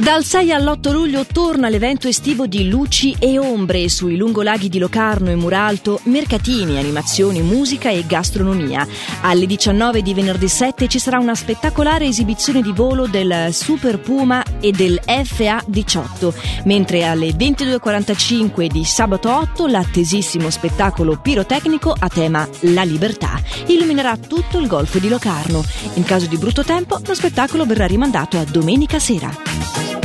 Dal 0.00 0.24
6 0.24 0.50
all'8 0.50 0.92
luglio 0.92 1.26
torna 1.26 1.68
l'evento 1.68 2.08
estivo 2.08 2.46
di 2.46 2.70
Luci 2.70 3.14
e 3.18 3.38
Ombre 3.38 3.86
sui 3.90 4.16
lungolaghi 4.16 4.70
di 4.70 4.78
Locarno 4.78 5.28
e 5.28 5.34
Muralto, 5.34 6.00
mercatini, 6.04 6.78
animazioni, 6.78 7.42
musica 7.42 7.90
e 7.90 8.06
gastronomia. 8.06 8.88
Alle 9.20 9.44
19 9.44 10.00
di 10.00 10.14
venerdì 10.14 10.48
7 10.48 10.88
ci 10.88 10.98
sarà 10.98 11.18
una 11.18 11.34
spettacolare 11.34 12.06
esibizione 12.06 12.62
di 12.62 12.72
volo 12.72 13.08
del 13.08 13.50
Super 13.52 14.00
Puma 14.00 14.42
e 14.58 14.70
del 14.70 14.98
FA 15.24 15.62
18, 15.66 16.32
mentre 16.64 17.04
alle 17.04 17.32
22.45 17.32 18.68
di 18.68 18.84
sabato 18.84 19.30
8 19.30 19.66
l'attesissimo 19.66 20.48
spettacolo 20.48 21.18
pirotecnico 21.18 21.94
a 21.96 22.08
tema 22.08 22.48
La 22.60 22.84
Libertà 22.84 23.38
illuminerà 23.66 24.16
tutto 24.16 24.56
il 24.60 24.66
golfo 24.66 24.98
di 24.98 25.10
Locarno. 25.10 25.62
In 25.94 26.04
caso 26.04 26.26
di 26.26 26.38
brutto 26.38 26.64
tempo, 26.64 26.98
lo 27.04 27.14
spettacolo 27.14 27.66
verrà 27.66 27.84
rimandato 27.84 28.38
a 28.38 28.44
domenica 28.44 28.98
sera. 28.98 29.99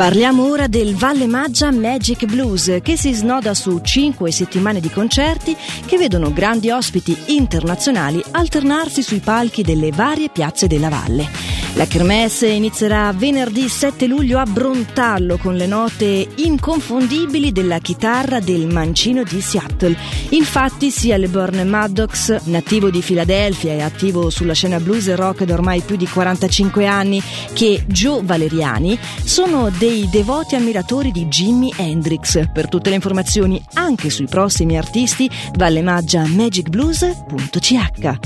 Parliamo 0.00 0.48
ora 0.48 0.66
del 0.66 0.94
Valle 0.94 1.26
Maggia 1.26 1.70
Magic 1.70 2.24
Blues 2.24 2.78
che 2.82 2.96
si 2.96 3.12
snoda 3.12 3.52
su 3.52 3.80
cinque 3.82 4.32
settimane 4.32 4.80
di 4.80 4.88
concerti 4.88 5.54
che 5.84 5.98
vedono 5.98 6.32
grandi 6.32 6.70
ospiti 6.70 7.14
internazionali 7.26 8.24
alternarsi 8.30 9.02
sui 9.02 9.20
palchi 9.20 9.60
delle 9.60 9.90
varie 9.90 10.30
piazze 10.30 10.66
della 10.66 10.88
valle. 10.88 11.60
La 11.74 11.86
kermesse 11.86 12.48
inizierà 12.48 13.12
venerdì 13.12 13.68
7 13.68 14.06
luglio 14.06 14.38
a 14.38 14.44
Brontallo 14.44 15.36
con 15.36 15.54
le 15.54 15.66
note 15.66 16.26
inconfondibili 16.34 17.52
della 17.52 17.78
chitarra 17.78 18.40
del 18.40 18.66
mancino 18.66 19.22
di 19.22 19.40
Seattle. 19.40 19.96
Infatti 20.30 20.90
sia 20.90 21.16
LeBorn 21.16 21.68
Maddox, 21.68 22.46
nativo 22.46 22.90
di 22.90 23.02
Filadelfia 23.02 23.72
e 23.72 23.82
attivo 23.82 24.30
sulla 24.30 24.52
scena 24.52 24.80
blues 24.80 25.06
e 25.08 25.14
rock 25.14 25.44
da 25.44 25.54
ormai 25.54 25.80
più 25.82 25.94
di 25.94 26.08
45 26.08 26.86
anni, 26.86 27.22
che 27.52 27.84
Joe 27.86 28.20
Valeriani 28.24 28.98
sono 29.22 29.70
dei 29.70 29.89
devoti 30.10 30.54
ammiratori 30.54 31.10
di 31.10 31.26
Jimi 31.26 31.72
Hendrix. 31.76 32.50
Per 32.52 32.68
tutte 32.68 32.90
le 32.90 32.96
informazioni 32.96 33.62
anche 33.74 34.10
sui 34.10 34.26
prossimi 34.26 34.76
artisti, 34.76 35.30
vallemaggiamagicblues.ch. 35.54 38.18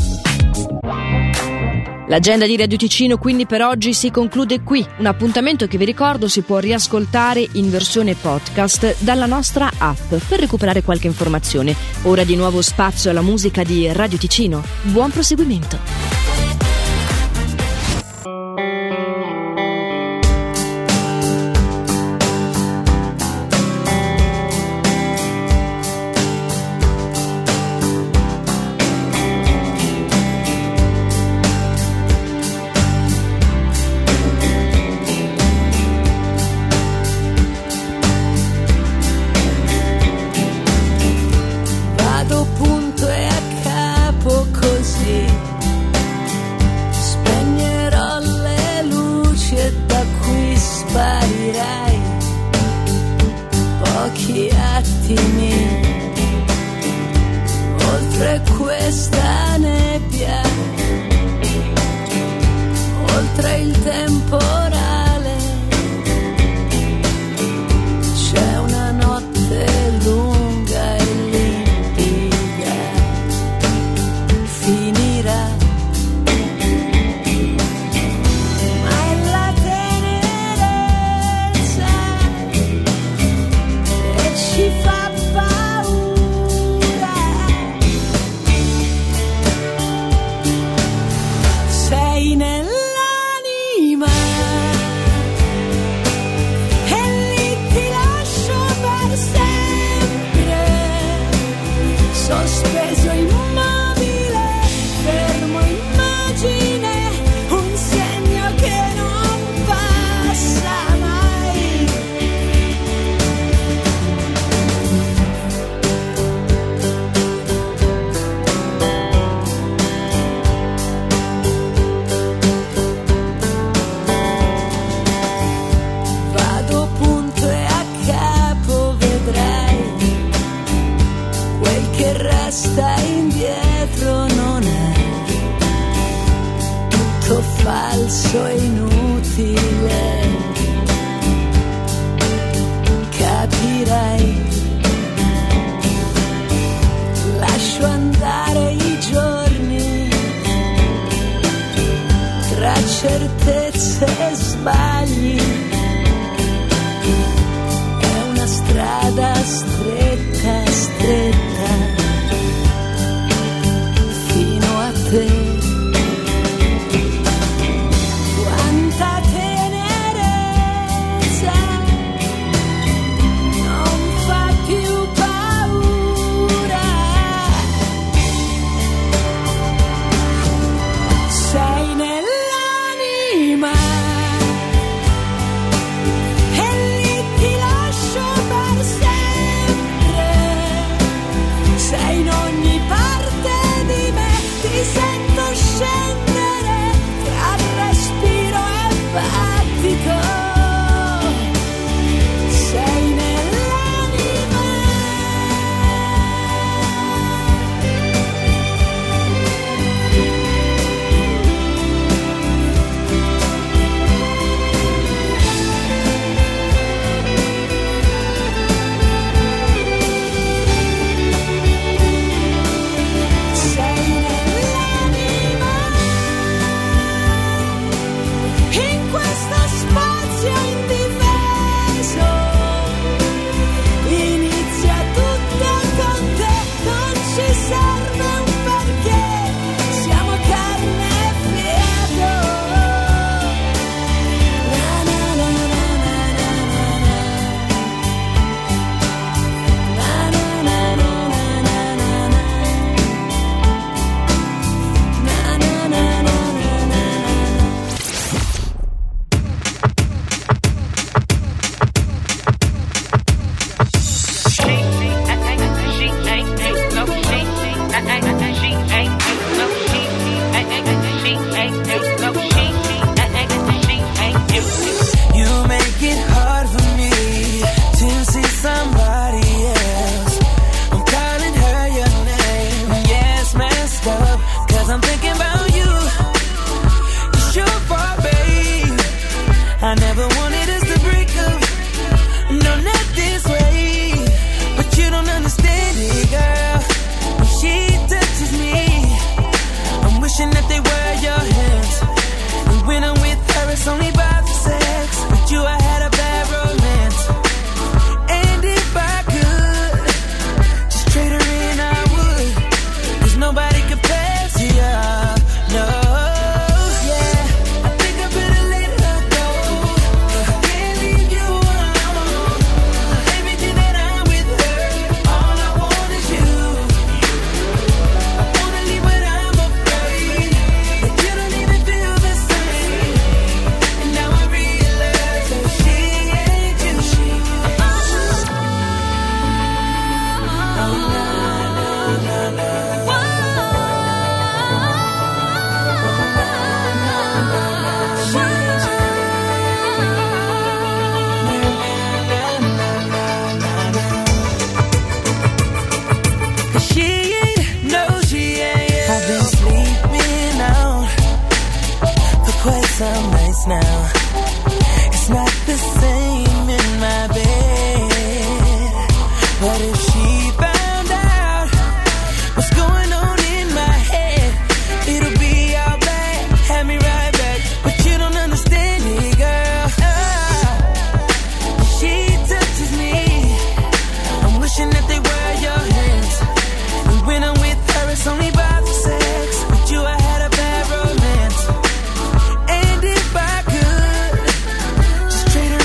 L'agenda 2.07 2.47
di 2.47 2.57
Radio 2.57 2.77
Ticino 2.77 3.17
quindi 3.17 3.47
per 3.47 3.63
oggi 3.63 3.95
si 3.95 4.11
conclude 4.11 4.63
qui, 4.63 4.87
un 4.99 5.07
appuntamento 5.07 5.67
che 5.67 5.79
vi 5.79 5.87
ricordo 5.87 6.29
si 6.29 6.43
può 6.43 6.59
riascoltare 6.59 7.49
in 7.53 7.71
versione 7.71 8.15
podcast 8.15 8.97
dalla 8.99 9.27
nostra 9.27 9.71
app 9.79 10.13
per 10.29 10.39
recuperare 10.39 10.83
qualche 10.83 11.07
informazione. 11.07 11.75
Ora 12.03 12.25
di 12.25 12.37
nuovo 12.37 12.61
spazio 12.61 13.11
alla 13.11 13.23
musica 13.23 13.65
di 13.65 13.91
Radio 13.91 14.19
Ticino. 14.19 14.63
Buon 14.83 15.11
proseguimento! 15.11 16.24